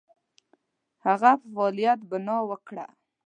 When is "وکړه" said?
2.49-2.85